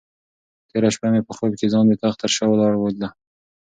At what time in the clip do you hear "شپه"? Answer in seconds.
0.95-1.07